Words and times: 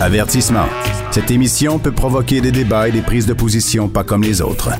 Avertissement. 0.00 0.66
Cette 1.12 1.30
émission 1.30 1.78
peut 1.78 1.92
provoquer 1.92 2.40
des 2.40 2.50
débats 2.50 2.88
et 2.88 2.92
des 2.92 3.00
prises 3.00 3.26
de 3.26 3.32
position 3.32 3.88
pas 3.88 4.02
comme 4.02 4.22
les 4.22 4.42
autres. 4.42 4.70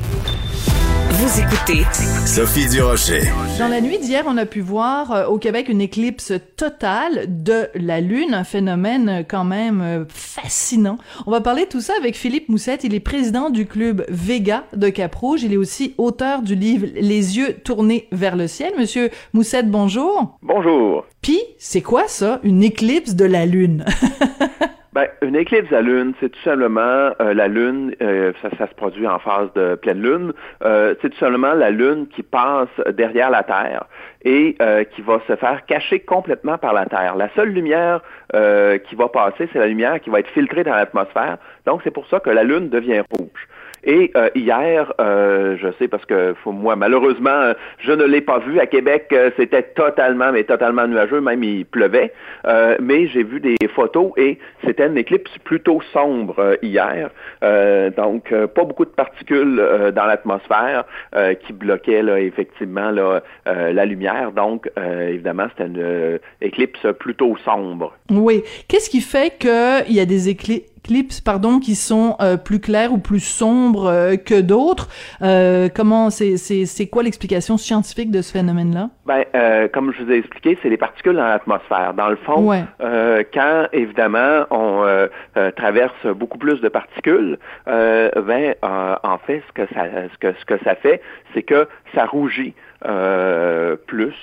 Vous 1.10 1.40
écoutez 1.40 1.84
Sophie 2.26 2.68
Durocher. 2.68 3.22
Dans 3.60 3.68
la 3.68 3.80
nuit 3.80 3.98
d'hier, 3.98 4.24
on 4.26 4.36
a 4.36 4.44
pu 4.44 4.60
voir 4.60 5.12
euh, 5.12 5.26
au 5.26 5.38
Québec 5.38 5.68
une 5.68 5.80
éclipse 5.80 6.32
totale 6.56 7.26
de 7.28 7.68
la 7.76 8.00
Lune, 8.00 8.34
un 8.34 8.42
phénomène 8.42 9.08
euh, 9.08 9.22
quand 9.22 9.44
même 9.44 9.80
euh, 9.80 10.04
fascinant. 10.08 10.98
On 11.26 11.30
va 11.30 11.40
parler 11.40 11.66
de 11.66 11.70
tout 11.70 11.80
ça 11.80 11.92
avec 11.98 12.16
Philippe 12.16 12.48
Moussette. 12.48 12.82
Il 12.82 12.94
est 12.94 13.00
président 13.00 13.50
du 13.50 13.66
club 13.66 14.04
Vega 14.08 14.64
de 14.74 14.88
Cap-Rouge. 14.88 15.44
Il 15.44 15.52
est 15.52 15.56
aussi 15.56 15.94
auteur 15.96 16.42
du 16.42 16.56
livre 16.56 16.88
Les 16.96 17.38
yeux 17.38 17.54
tournés 17.62 18.08
vers 18.10 18.34
le 18.34 18.48
ciel. 18.48 18.72
Monsieur 18.76 19.10
Moussette, 19.32 19.70
bonjour. 19.70 20.36
Bonjour. 20.42 21.06
Puis, 21.22 21.40
c'est 21.58 21.82
quoi 21.82 22.08
ça, 22.08 22.40
une 22.42 22.64
éclipse 22.64 23.14
de 23.14 23.24
la 23.24 23.46
Lune? 23.46 23.84
Ben, 24.94 25.08
une 25.22 25.34
éclipse 25.34 25.72
à 25.72 25.82
lune, 25.82 26.14
c'est 26.20 26.28
tout 26.28 26.42
simplement 26.44 27.10
euh, 27.20 27.34
la 27.34 27.48
lune, 27.48 27.96
euh, 28.00 28.32
ça, 28.40 28.48
ça, 28.56 28.68
se 28.68 28.74
produit 28.74 29.08
en 29.08 29.18
phase 29.18 29.52
de 29.54 29.74
pleine 29.74 30.00
lune, 30.00 30.32
euh, 30.62 30.94
c'est 31.02 31.10
tout 31.10 31.18
simplement 31.18 31.52
la 31.52 31.72
lune 31.72 32.06
qui 32.06 32.22
passe 32.22 32.68
derrière 32.92 33.28
la 33.28 33.42
Terre 33.42 33.86
et 34.24 34.56
qui 34.94 35.02
va 35.02 35.20
se 35.26 35.34
faire 35.36 35.66
cacher 35.66 35.98
complètement 35.98 36.58
par 36.58 36.72
la 36.72 36.86
Terre. 36.86 37.16
La 37.16 37.28
seule 37.34 37.50
lumière 37.50 38.00
qui 38.32 38.94
va 38.94 39.08
passer, 39.08 39.48
c'est 39.52 39.58
la 39.58 39.66
lumière 39.66 40.00
qui 40.00 40.08
va 40.08 40.20
être 40.20 40.30
filtrée 40.30 40.64
dans 40.64 40.74
l'atmosphère. 40.74 41.36
Donc, 41.66 41.82
c'est 41.84 41.90
pour 41.90 42.06
ça 42.06 42.20
que 42.20 42.30
la 42.30 42.42
lune 42.42 42.70
devient 42.70 43.02
rouge. 43.10 43.48
Et 43.84 44.10
euh, 44.16 44.30
hier, 44.34 44.92
euh, 45.00 45.56
je 45.60 45.68
sais 45.78 45.88
parce 45.88 46.04
que 46.06 46.34
moi, 46.46 46.74
malheureusement, 46.74 47.52
je 47.78 47.92
ne 47.92 48.04
l'ai 48.04 48.22
pas 48.22 48.38
vu 48.38 48.58
à 48.58 48.66
Québec. 48.66 49.08
Euh, 49.12 49.30
c'était 49.36 49.62
totalement, 49.62 50.32
mais 50.32 50.44
totalement 50.44 50.86
nuageux. 50.86 51.20
Même 51.20 51.42
il 51.44 51.66
pleuvait. 51.66 52.12
mais 52.80 53.06
j'ai 53.08 53.22
vu 53.22 53.40
des 53.40 53.56
photos 53.74 54.12
et 54.16 54.38
c'était 54.64 54.86
une 54.86 54.96
éclipse 54.96 55.30
plutôt 55.44 55.80
sombre 55.92 56.56
hier. 56.62 57.10
donc, 57.96 58.32
pas 58.54 58.64
beaucoup 58.64 58.84
de 58.84 58.90
particules 58.90 59.56
dans 59.94 60.06
l'atmosphère 60.06 60.84
qui 61.40 61.52
bloquaient 61.52 62.02
là, 62.02 62.20
effectivement 62.20 62.90
là, 62.90 63.22
la 63.46 63.84
lumière. 63.84 64.32
Donc, 64.32 64.70
évidemment, 64.76 65.46
c'était 65.50 65.68
une 65.68 66.18
éclipse 66.40 66.86
plutôt 66.98 67.36
sombre. 67.44 67.94
Oui. 68.10 68.42
Qu'est-ce 68.68 68.90
qui 68.90 69.00
fait 69.00 69.38
qu'il 69.38 69.94
y 69.94 70.00
a 70.00 70.06
des 70.06 70.28
éclipses 70.28 70.73
éclipses, 70.84 71.20
pardon, 71.20 71.60
qui 71.60 71.74
sont 71.74 72.16
euh, 72.20 72.36
plus 72.36 72.60
clairs 72.60 72.92
ou 72.92 72.98
plus 72.98 73.20
sombres 73.20 73.86
euh, 73.86 74.16
que 74.16 74.40
d'autres. 74.40 74.88
Euh, 75.22 75.68
comment 75.74 76.10
c'est 76.10 76.36
c'est 76.36 76.86
quoi 76.86 77.02
l'explication 77.02 77.56
scientifique 77.56 78.10
de 78.10 78.20
ce 78.20 78.32
phénomène-là? 78.32 78.90
Ben, 79.06 79.24
comme 79.72 79.92
je 79.92 80.02
vous 80.02 80.10
ai 80.10 80.18
expliqué, 80.18 80.58
c'est 80.62 80.68
les 80.68 80.76
particules 80.76 81.16
dans 81.16 81.24
l'atmosphère. 81.24 81.94
Dans 81.94 82.08
le 82.08 82.16
fond, 82.16 82.50
quand 83.32 83.66
évidemment 83.72 84.44
on 84.50 84.84
traverse 85.56 86.06
beaucoup 86.06 86.38
plus 86.38 86.60
de 86.60 86.68
particules, 86.68 87.38
ben 87.66 88.54
en 88.62 89.18
fait 89.26 89.42
ce 89.48 89.52
que 89.52 89.74
ça 89.74 89.84
ce 90.12 90.18
que 90.18 90.34
ce 90.38 90.44
que 90.44 90.64
ça 90.64 90.74
fait, 90.74 91.00
c'est 91.32 91.42
que 91.42 91.68
ça 91.94 92.06
rougit. 92.06 92.54
plus. 93.86 94.14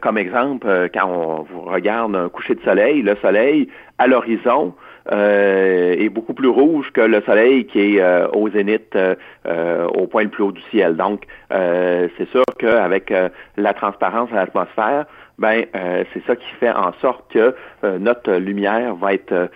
comme 0.00 0.18
exemple, 0.18 0.88
quand 0.94 1.06
on 1.06 1.70
regarde 1.70 2.14
un 2.14 2.28
coucher 2.28 2.54
de 2.54 2.62
soleil, 2.62 3.02
le 3.02 3.16
soleil 3.16 3.68
à 3.98 4.06
l'horizon 4.06 4.74
euh, 5.10 5.94
est 5.96 6.08
beaucoup 6.10 6.34
plus 6.34 6.48
rouge 6.48 6.90
que 6.92 7.00
le 7.00 7.22
soleil 7.22 7.66
qui 7.66 7.96
est 7.96 8.00
euh, 8.00 8.28
au 8.28 8.50
zénith, 8.50 8.94
euh, 8.94 9.86
au 9.86 10.06
point 10.06 10.24
le 10.24 10.28
plus 10.28 10.42
haut 10.42 10.52
du 10.52 10.60
ciel. 10.70 10.96
Donc, 10.96 11.24
c'est 11.50 12.28
sûr 12.30 12.44
qu'avec 12.58 13.12
la 13.56 13.74
transparence 13.74 14.30
de 14.30 14.34
l'atmosphère, 14.34 15.06
ben 15.38 15.64
c'est 16.12 16.24
ça 16.26 16.36
qui 16.36 16.48
fait 16.60 16.70
en 16.70 16.92
sorte 17.00 17.24
que 17.32 17.54
notre 17.98 18.34
lumière 18.34 18.94
va 18.96 19.14
être 19.14 19.50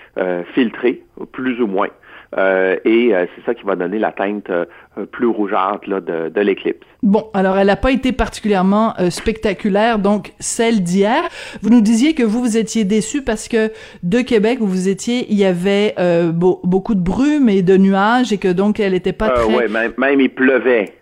filtrée, 0.55 1.03
plus 1.33 1.61
ou 1.61 1.67
moins. 1.67 1.89
Euh, 2.39 2.77
et 2.85 3.15
euh, 3.15 3.27
c'est 3.35 3.45
ça 3.45 3.55
qui 3.55 3.65
va 3.65 3.77
donner 3.77 3.99
la 3.99 4.11
teinte 4.11 4.49
euh, 4.49 4.65
plus 5.11 5.27
rougeâtre 5.27 5.89
là, 5.89 6.01
de, 6.01 6.31
de 6.31 6.41
l'éclipse. 6.41 6.87
Bon, 7.03 7.27
alors 7.35 7.59
elle 7.59 7.67
n'a 7.67 7.77
pas 7.77 7.91
été 7.91 8.13
particulièrement 8.13 8.95
spectaculaire, 9.11 9.99
donc 9.99 10.33
celle 10.39 10.83
d'hier. 10.83 11.23
Vous 11.63 11.71
nous 11.71 11.81
disiez 11.81 12.15
que 12.15 12.23
vous, 12.23 12.41
vous 12.41 12.57
étiez 12.57 12.85
déçu 12.85 13.23
parce 13.23 13.49
que 13.49 13.71
de 14.03 14.21
Québec 14.21 14.59
où 14.61 14.67
vous 14.67 14.89
étiez, 14.89 15.27
il 15.29 15.37
y 15.37 15.45
avait 15.45 15.95
beaucoup 16.33 16.95
de 16.95 17.01
brume 17.01 17.49
et 17.49 17.63
de 17.63 17.77
nuages 17.77 18.33
et 18.33 18.39
que 18.39 18.49
donc 18.49 18.79
elle 18.79 18.93
n'était 18.93 19.13
pas 19.13 19.31
très... 19.31 19.53
Oui, 19.53 19.65
même, 19.69 19.93
même 19.99 20.21
il 20.21 20.31
pleuvait. 20.31 20.95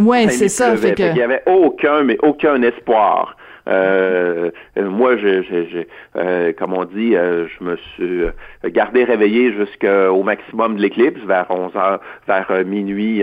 Ouais, 0.00 0.28
c'est 0.30 0.48
ça. 0.48 0.76
Fait 0.76 0.94
que... 0.94 1.02
Il 1.02 1.16
y 1.16 1.22
avait 1.22 1.42
aucun, 1.46 2.02
mais 2.02 2.18
aucun 2.22 2.60
espoir. 2.62 3.36
Euh, 3.66 4.50
moi, 4.76 5.16
je, 5.16 5.84
euh, 6.16 6.52
comme 6.58 6.74
on 6.74 6.84
dit, 6.84 7.16
euh, 7.16 7.46
je 7.48 7.64
me 7.64 7.76
suis 7.76 8.24
gardé 8.64 9.04
réveillé 9.04 9.52
jusqu'au 9.52 10.22
maximum 10.22 10.76
de 10.76 10.82
l'éclipse, 10.82 11.20
vers 11.22 11.46
11 11.50 11.74
heures, 11.76 12.00
vers 12.26 12.64
minuit 12.64 13.22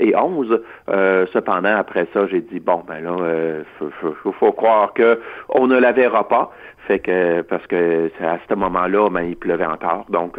et 0.00 0.16
11. 0.16 0.60
cependant, 1.32 1.76
après 1.76 2.06
ça, 2.12 2.26
j'ai 2.28 2.40
dit 2.40 2.60
bon, 2.60 2.82
ben 2.86 3.02
là, 3.02 3.62
faut, 3.78 4.32
faut, 4.32 4.52
croire 4.52 4.92
que 4.94 5.20
on 5.48 5.66
ne 5.66 5.78
la 5.78 5.92
verra 5.92 6.28
pas. 6.28 6.52
Fait 6.86 6.98
que 6.98 7.40
parce 7.42 7.66
que 7.66 8.10
à 8.22 8.38
ce 8.48 8.54
moment-là, 8.54 9.08
ben, 9.08 9.22
il 9.22 9.36
pleuvait 9.36 9.66
encore. 9.66 10.04
Donc, 10.10 10.38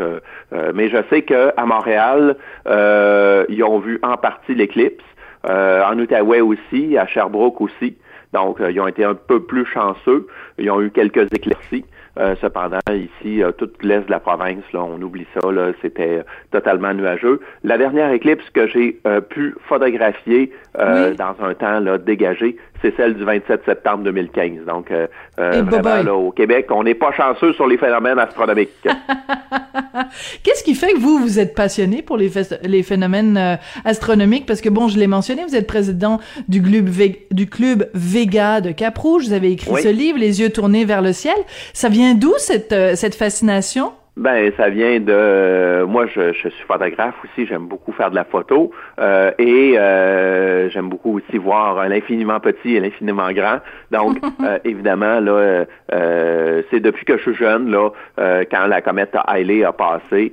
mais 0.73 0.89
je 0.89 0.97
sais 1.09 1.23
que 1.23 1.51
à 1.57 1.65
Montréal, 1.65 2.37
ils 2.67 3.63
ont 3.63 3.79
vu 3.79 3.99
en 4.03 4.17
partie 4.17 4.55
l'éclipse. 4.55 5.03
en 5.47 5.97
Outaouais 5.99 6.41
aussi, 6.41 6.97
à 6.97 7.07
Sherbrooke 7.07 7.61
aussi. 7.61 7.97
Donc, 8.35 8.59
euh, 8.59 8.69
ils 8.69 8.81
ont 8.81 8.87
été 8.87 9.05
un 9.05 9.15
peu 9.15 9.41
plus 9.41 9.65
chanceux. 9.65 10.27
Ils 10.57 10.69
ont 10.69 10.81
eu 10.81 10.91
quelques 10.91 11.31
éclaircies. 11.33 11.85
Euh, 12.17 12.35
cependant, 12.41 12.79
ici, 12.89 13.43
euh, 13.43 13.51
toute 13.51 13.83
l'est 13.83 14.05
de 14.05 14.11
la 14.11 14.19
province, 14.19 14.63
là, 14.73 14.83
on 14.83 15.01
oublie 15.01 15.27
ça, 15.33 15.51
là, 15.51 15.71
c'était 15.81 16.23
totalement 16.51 16.93
nuageux. 16.93 17.41
La 17.63 17.77
dernière 17.77 18.11
éclipse 18.11 18.49
que 18.51 18.67
j'ai 18.67 18.99
pu 19.29 19.55
photographier 19.67 20.51
dans 20.75 21.35
un 21.41 21.53
temps 21.53 21.79
là, 21.79 21.97
dégagé, 21.97 22.57
c'est 22.85 22.95
celle 22.97 23.15
du 23.15 23.23
27 23.23 23.61
septembre 23.65 24.03
2015. 24.03 24.65
Donc, 24.67 24.91
euh, 24.91 25.07
euh 25.39 25.63
vraiment, 25.63 26.03
là, 26.03 26.13
au 26.13 26.31
Québec, 26.31 26.67
on 26.69 26.83
n'est 26.83 26.93
pas 26.93 27.11
chanceux 27.11 27.53
sur 27.53 27.67
les 27.67 27.77
phénomènes 27.77 28.19
astronomiques. 28.19 28.69
Qu'est-ce 30.43 30.63
qui 30.63 30.75
fait 30.75 30.93
que 30.93 30.99
vous, 30.99 31.19
vous 31.19 31.39
êtes 31.39 31.55
passionné 31.55 32.01
pour 32.01 32.17
les, 32.17 32.31
les 32.63 32.83
phénomènes 32.83 33.37
euh, 33.37 33.55
astronomiques? 33.85 34.45
Parce 34.45 34.61
que, 34.61 34.69
bon, 34.69 34.87
je 34.87 34.99
l'ai 34.99 35.07
mentionné, 35.07 35.43
vous 35.47 35.55
êtes 35.55 35.67
président 35.67 36.19
du 36.47 36.61
club, 36.61 36.89
du 37.31 37.47
club 37.47 37.89
Vega 37.93 38.61
de 38.61 38.71
Cap-Rouge. 38.71 39.27
Vous 39.27 39.33
avez 39.33 39.51
écrit 39.51 39.81
ce 39.81 39.87
livre, 39.87 40.19
Les 40.19 40.41
yeux 40.41 40.49
tournés 40.49 40.85
vers 40.85 41.01
le 41.01 41.13
ciel. 41.13 41.35
Ça 41.73 41.89
vient 41.89 42.04
d'où 42.13 42.33
cette, 42.37 42.71
euh, 42.73 42.95
cette 42.95 43.15
fascination? 43.15 43.93
Ben, 44.17 44.49
ça 44.55 44.69
vient 44.69 45.01
de 45.01 45.83
moi, 45.83 46.05
je, 46.07 46.31
je 46.31 46.47
suis 46.47 46.63
photographe 46.65 47.15
aussi. 47.23 47.45
J'aime 47.45 47.67
beaucoup 47.67 47.91
faire 47.91 48.09
de 48.11 48.15
la 48.15 48.23
photo 48.23 48.71
euh, 48.97 49.31
et 49.37 49.77
euh, 49.77 50.69
j'aime 50.69 50.87
beaucoup 50.87 51.17
aussi 51.17 51.37
voir 51.37 51.89
l'infiniment 51.89 52.39
petit 52.39 52.75
et 52.75 52.79
l'infiniment 52.79 53.29
grand. 53.33 53.59
Donc, 53.91 54.17
euh, 54.43 54.57
évidemment, 54.63 55.19
là, 55.19 55.65
euh, 55.93 56.61
c'est 56.71 56.79
depuis 56.79 57.03
que 57.03 57.17
je 57.17 57.23
suis 57.23 57.35
jeune 57.35 57.69
là, 57.69 57.89
euh, 58.17 58.45
quand 58.49 58.67
la 58.67 58.81
comète 58.81 59.17
Halley 59.27 59.65
a 59.65 59.73
passé, 59.73 60.31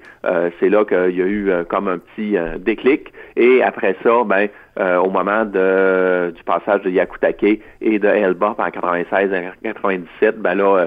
c'est 0.61 0.69
là 0.69 0.85
qu'il 0.85 1.17
y 1.17 1.23
a 1.23 1.27
eu 1.27 1.51
comme 1.69 1.89
un 1.89 1.99
petit 1.99 2.37
déclic. 2.61 3.13
Et 3.35 3.65
après 3.65 3.97
ça, 4.05 4.23
ben, 4.25 4.49
au 4.79 5.11
moment 5.11 5.45
de, 5.45 6.33
du 6.35 6.43
passage 6.45 6.83
de 6.83 6.91
Yakutake 6.91 7.61
et 7.81 7.99
de 7.99 8.09
Elba 8.09 8.55
en 8.59 8.71
96 8.71 9.31
97, 9.63 10.39
ben 10.39 10.55
là, 10.55 10.87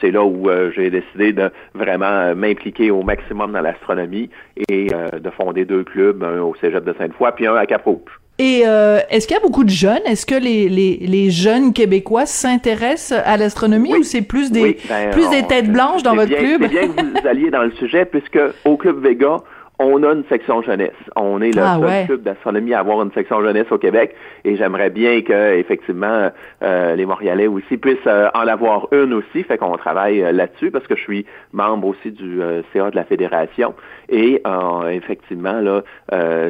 c'est 0.00 0.10
là 0.10 0.24
où 0.24 0.48
j'ai 0.74 0.90
décidé 0.90 1.32
de 1.32 1.50
vraiment 1.74 2.06
euh, 2.06 2.34
m'impliquer 2.34 2.90
au 2.90 3.02
maximum 3.02 3.52
dans 3.52 3.60
l'astronomie 3.60 4.30
et 4.68 4.88
euh, 4.92 5.18
de 5.18 5.30
fonder 5.30 5.64
deux 5.64 5.84
clubs, 5.84 6.22
un 6.22 6.40
au 6.40 6.54
Cégep 6.60 6.84
de 6.84 6.94
Sainte-Foy, 6.98 7.30
puis 7.34 7.46
un 7.46 7.54
à 7.54 7.66
Cap-Rouge. 7.66 8.00
Et 8.38 8.64
euh, 8.66 8.98
est-ce 9.08 9.26
qu'il 9.26 9.34
y 9.34 9.40
a 9.40 9.42
beaucoup 9.42 9.64
de 9.64 9.70
jeunes? 9.70 10.02
Est-ce 10.04 10.26
que 10.26 10.34
les, 10.34 10.68
les, 10.68 10.98
les 11.00 11.30
jeunes 11.30 11.72
Québécois 11.72 12.26
s'intéressent 12.26 13.18
à 13.24 13.38
l'astronomie 13.38 13.94
ou 13.94 14.02
c'est 14.02 14.20
plus 14.20 14.52
des 14.52 14.76
ben, 14.88 15.10
plus 15.10 15.28
des 15.30 15.46
têtes 15.46 15.72
blanches 15.72 16.02
dans 16.02 16.14
votre 16.14 16.36
club? 16.36 16.60
C'est 16.60 16.68
bien 16.68 16.88
que 16.88 17.20
vous 17.20 17.26
alliez 17.26 17.50
dans 17.50 17.62
le 17.62 17.70
sujet 17.72 18.04
puisque 18.04 18.38
au 18.66 18.76
Club 18.76 19.02
Vega, 19.02 19.38
on 19.78 20.02
a 20.02 20.12
une 20.12 20.24
section 20.28 20.62
jeunesse. 20.62 20.92
On 21.16 21.40
est 21.42 21.54
le 21.54 21.62
ah, 21.62 21.78
seul 21.78 22.06
club 22.06 22.22
d'astronomie 22.22 22.72
à 22.72 22.80
avoir 22.80 23.02
une 23.02 23.12
section 23.12 23.42
jeunesse 23.42 23.66
au 23.70 23.78
Québec 23.78 24.14
et 24.44 24.56
j'aimerais 24.56 24.90
bien 24.90 25.20
que 25.20 25.54
effectivement 25.54 26.30
euh, 26.62 26.96
les 26.96 27.04
Montréalais 27.04 27.46
aussi 27.46 27.76
puissent 27.76 27.98
euh, 28.06 28.28
en 28.34 28.46
avoir 28.46 28.88
une 28.92 29.12
aussi. 29.12 29.42
Fait 29.42 29.58
qu'on 29.58 29.76
travaille 29.76 30.22
euh, 30.22 30.32
là-dessus 30.32 30.70
parce 30.70 30.86
que 30.86 30.96
je 30.96 31.02
suis 31.02 31.26
membre 31.52 31.88
aussi 31.88 32.10
du 32.10 32.40
CA 32.72 32.90
de 32.90 32.96
la 32.96 33.04
fédération 33.04 33.74
et 34.08 34.42
effectivement 34.90 35.60
là 35.60 35.82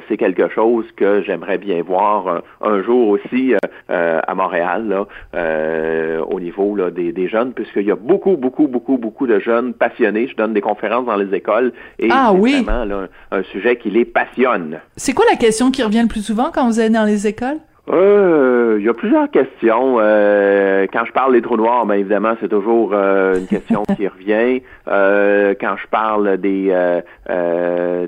c'est 0.08 0.16
quelque 0.16 0.48
chose 0.48 0.84
que 0.96 1.22
j'aimerais 1.22 1.58
bien 1.58 1.82
voir 1.82 2.42
un, 2.60 2.82
jour 2.82 3.08
aussi 3.08 3.54
à 3.88 4.34
Montréal 4.34 4.88
là 4.88 6.22
au 6.28 6.40
niveau 6.40 6.74
là, 6.76 6.90
des, 6.90 7.12
des 7.12 7.28
jeunes 7.28 7.52
puisqu'il 7.52 7.86
y 7.86 7.90
a 7.90 7.96
beaucoup 7.96 8.36
beaucoup 8.36 8.66
beaucoup 8.66 8.98
beaucoup 8.98 9.26
de 9.26 9.38
jeunes 9.38 9.74
passionnés. 9.74 10.28
Je 10.28 10.36
donne 10.36 10.54
des 10.54 10.60
conférences 10.60 11.06
dans 11.06 11.16
les 11.16 11.34
écoles 11.34 11.72
et 11.98 12.08
ah, 12.10 12.32
oui. 12.32 12.62
vraiment 12.62 12.84
là, 12.84 13.08
un 13.30 13.42
sujet 13.44 13.76
qui 13.76 13.90
les 13.90 14.04
passionne. 14.04 14.80
C'est 14.96 15.12
quoi 15.12 15.24
la 15.30 15.36
question 15.36 15.70
qui 15.70 15.82
revient 15.82 16.02
le 16.02 16.08
plus 16.08 16.24
souvent 16.24 16.50
quand 16.52 16.66
vous 16.66 16.80
êtes 16.80 16.92
dans 16.92 17.04
les 17.04 17.26
écoles? 17.26 17.58
Euh, 17.88 18.76
il 18.80 18.84
y 18.84 18.88
a 18.88 18.94
plusieurs 18.94 19.30
questions. 19.30 19.98
Euh, 20.00 20.86
quand 20.92 21.04
je 21.04 21.12
parle 21.12 21.34
des 21.34 21.42
trous 21.42 21.56
noirs, 21.56 21.86
bien 21.86 21.96
évidemment, 21.96 22.34
c'est 22.40 22.48
toujours 22.48 22.90
euh, 22.92 23.38
une 23.38 23.46
question 23.46 23.84
qui 23.96 24.08
revient. 24.08 24.62
quand 24.86 25.76
je 25.76 25.86
parle 25.88 26.36
des, 26.38 26.74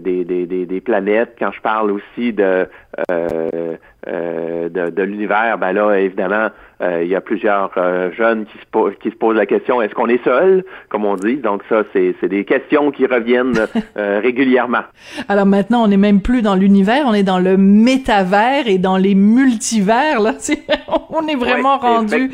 des, 0.00 0.24
des, 0.24 0.46
des, 0.46 0.66
des, 0.66 0.80
planètes, 0.80 1.36
quand 1.38 1.52
je 1.52 1.60
parle 1.60 1.92
aussi 1.92 2.32
de 2.32 2.42
euh, 2.42 2.64
de, 3.08 4.90
de 4.90 5.02
l'univers, 5.02 5.58
ben 5.58 5.72
là, 5.72 5.98
évidemment, 5.98 6.48
euh, 6.80 7.02
il 7.02 7.08
y 7.08 7.16
a 7.16 7.20
plusieurs 7.20 7.72
euh, 7.76 8.10
jeunes 8.16 8.46
qui 8.46 8.58
se, 8.58 8.94
qui 9.00 9.10
se 9.10 9.16
posent 9.16 9.36
la 9.36 9.46
question 9.46 9.82
est-ce 9.82 9.94
qu'on 9.94 10.06
est 10.06 10.22
seul, 10.22 10.64
comme 10.88 11.04
on 11.04 11.16
dit? 11.16 11.36
Donc 11.36 11.62
ça, 11.68 11.82
c'est 11.92 12.28
des 12.28 12.44
questions 12.44 12.90
qui 12.90 13.06
reviennent 13.06 13.66
régulièrement. 13.96 14.82
Alors 15.28 15.46
maintenant, 15.46 15.84
on 15.84 15.88
n'est 15.88 15.96
même 15.96 16.20
plus 16.20 16.42
dans 16.42 16.54
l'univers, 16.54 17.04
on 17.06 17.14
est 17.14 17.24
dans 17.24 17.40
le 17.40 17.56
métavers 17.56 18.68
et 18.68 18.78
dans 18.78 18.96
les 18.96 19.14
multivers. 19.14 20.20
Là, 20.20 20.34
on 21.10 21.26
est 21.26 21.36
vraiment 21.36 21.78
rendu. 21.78 22.30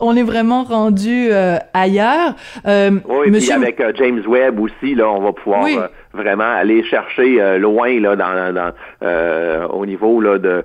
On 0.00 0.16
est 0.16 0.22
vraiment 0.22 0.64
rendu 0.64 1.30
ailleurs. 1.72 2.34
Euh, 2.66 2.90
oui, 3.08 3.30
monsieur... 3.30 3.54
puis 3.54 3.64
avec 3.64 3.96
James 3.96 4.22
Webb 4.26 4.58
aussi, 4.60 4.94
là, 4.94 5.08
on 5.08 5.20
va 5.20 5.32
pouvoir 5.32 5.66
vraiment 6.14 6.44
aller 6.44 6.82
chercher 6.84 7.40
euh, 7.40 7.58
loin 7.58 8.00
là 8.00 8.16
dans, 8.16 8.54
dans 8.54 8.72
euh, 9.02 9.66
au 9.68 9.84
niveau 9.84 10.20
là 10.20 10.38
de 10.38 10.64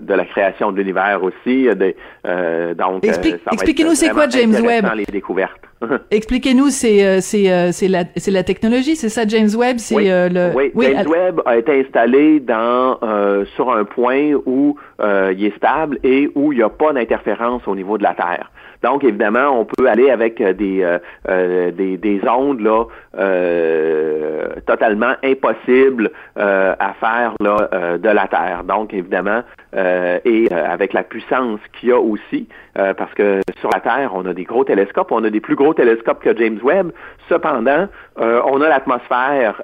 de 0.00 0.14
la 0.14 0.24
création 0.24 0.72
de 0.72 0.78
l'univers 0.78 1.22
aussi. 1.22 1.68
Euh, 1.68 2.74
donc, 2.74 3.04
expliquez-nous 3.04 3.94
c'est 3.94 4.08
quoi 4.08 4.28
James 4.28 4.54
Webb? 4.64 4.86
les 4.96 5.04
découvertes. 5.04 5.60
Expliquez-nous 6.10 6.68
c'est 6.68 7.20
c'est 7.20 7.72
c'est 7.72 7.88
la 7.88 8.04
c'est 8.16 8.30
la 8.30 8.42
technologie, 8.42 8.96
c'est 8.96 9.08
ça 9.08 9.22
James 9.26 9.48
Webb, 9.56 9.78
c'est 9.78 10.28
le 10.28 10.52
oui, 10.54 10.72
James 10.78 11.06
Webb 11.08 11.40
a 11.46 11.56
été 11.56 11.80
installé 11.80 12.40
dans 12.40 12.98
sur 13.56 13.72
un 13.72 13.84
point 13.84 14.32
où 14.46 14.76
il 15.00 15.44
est 15.44 15.56
stable 15.56 15.98
et 16.02 16.30
où 16.34 16.52
il 16.52 16.56
n'y 16.58 16.62
a 16.62 16.68
pas 16.68 16.92
d'interférence 16.92 17.62
au 17.66 17.74
niveau 17.74 17.98
de 17.98 18.02
la 18.02 18.14
Terre. 18.14 18.50
Donc, 18.82 19.04
évidemment, 19.04 19.60
on 19.60 19.64
peut 19.64 19.88
aller 19.88 20.10
avec 20.10 20.40
euh, 20.40 20.52
des, 20.52 20.82
euh, 20.82 20.98
euh, 21.28 21.70
des, 21.70 21.96
des, 21.98 22.20
ondes 22.26 22.60
là, 22.60 22.84
totalement 24.66 25.12
impossibles 25.22 26.10
à 26.36 26.94
faire 27.00 27.34
là, 27.40 27.98
de 27.98 28.08
la 28.08 28.26
Terre. 28.28 28.62
Donc, 28.64 28.94
évidemment, 28.94 29.42
et 29.74 30.48
avec 30.52 30.92
la 30.92 31.02
puissance 31.02 31.58
qu'il 31.72 31.88
y 31.88 31.92
a 31.92 31.98
aussi, 31.98 32.48
parce 32.74 33.12
que 33.14 33.40
sur 33.58 33.68
la 33.70 33.80
Terre, 33.80 34.12
on 34.14 34.24
a 34.26 34.32
des 34.32 34.44
gros 34.44 34.64
télescopes, 34.64 35.10
on 35.10 35.24
a 35.24 35.30
des 35.30 35.40
plus 35.40 35.56
gros 35.56 35.69
télescopes 35.74 36.22
que 36.22 36.36
James 36.36 36.58
Webb. 36.62 36.92
Cependant, 37.28 37.86
on 38.16 38.60
a 38.60 38.68
l'atmosphère 38.68 39.62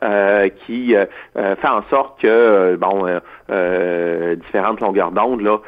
qui 0.65 0.95
fait 1.35 1.69
en 1.69 1.83
sorte 1.91 2.21
que, 2.21 2.77
bon, 2.77 3.07
différentes 3.49 4.81
longueurs 4.81 5.11
d'onde, 5.11 5.41
là, 5.41 5.59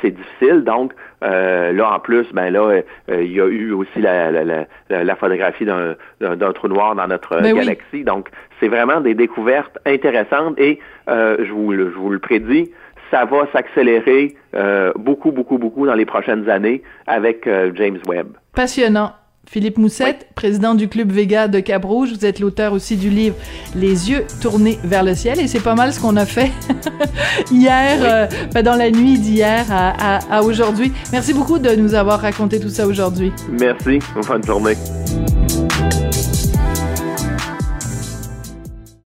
c'est 0.00 0.12
difficile. 0.12 0.62
Donc, 0.62 0.92
là, 1.20 1.92
en 1.92 1.98
plus, 1.98 2.26
ben 2.32 2.50
là, 2.50 2.82
euh, 3.10 3.22
il 3.22 3.32
y 3.32 3.40
a 3.40 3.46
eu 3.46 3.72
aussi 3.72 4.00
la, 4.00 4.30
la, 4.30 4.64
la, 4.88 5.16
photographie 5.16 5.64
d'un 5.64 6.52
trou 6.52 6.68
noir 6.68 6.94
dans 6.94 7.06
notre 7.06 7.40
ben 7.40 7.54
galaxie. 7.54 8.04
Donc, 8.04 8.30
c'est 8.60 8.68
vraiment 8.68 9.00
des 9.00 9.14
découvertes 9.14 9.78
intéressantes 9.86 10.58
et 10.58 10.78
euh, 11.08 11.36
je, 11.40 11.52
vous, 11.52 11.72
je 11.72 11.82
vous 11.82 12.10
le 12.10 12.18
prédis, 12.18 12.70
ça 13.10 13.24
va 13.24 13.46
s'accélérer 13.52 14.36
euh, 14.54 14.92
beaucoup, 14.96 15.32
beaucoup, 15.32 15.58
beaucoup 15.58 15.86
dans 15.86 15.94
les 15.94 16.06
prochaines 16.06 16.48
années 16.48 16.82
avec 17.06 17.48
James 17.74 17.98
Webb. 18.06 18.28
Passionnant. 18.54 19.12
Philippe 19.46 19.78
Moussette, 19.78 20.28
président 20.34 20.74
du 20.74 20.88
Club 20.88 21.10
Vega 21.10 21.48
de 21.48 21.58
Cap-Rouge. 21.60 22.10
Vous 22.12 22.24
êtes 22.24 22.38
l'auteur 22.38 22.72
aussi 22.72 22.96
du 22.96 23.10
livre 23.10 23.34
Les 23.74 24.10
yeux 24.10 24.24
tournés 24.40 24.78
vers 24.84 25.02
le 25.02 25.14
ciel. 25.14 25.40
Et 25.40 25.48
c'est 25.48 25.60
pas 25.60 25.74
mal 25.74 25.92
ce 25.92 25.98
qu'on 25.98 26.16
a 26.16 26.26
fait 26.26 26.52
hier, 27.50 27.98
euh, 28.02 28.26
ben, 28.54 28.62
dans 28.62 28.76
la 28.76 28.90
nuit 28.90 29.18
d'hier 29.18 29.66
à, 29.70 30.18
à 30.30 30.42
aujourd'hui. 30.42 30.92
Merci 31.10 31.34
beaucoup 31.34 31.58
de 31.58 31.74
nous 31.74 31.94
avoir 31.94 32.20
raconté 32.20 32.60
tout 32.60 32.68
ça 32.68 32.86
aujourd'hui. 32.86 33.32
Merci. 33.50 33.98
Bonne 34.28 34.44
journée. 34.44 34.76